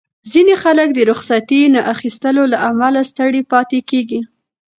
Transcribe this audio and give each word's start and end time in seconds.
ځینې 0.31 0.55
خلک 0.63 0.89
د 0.93 0.99
رخصتۍ 1.11 1.61
نه 1.75 1.81
اخیستو 1.93 2.41
له 2.51 2.57
امله 2.69 3.01
ستړي 3.11 3.41
پاتې 3.51 3.79
کېږي. 3.89 4.19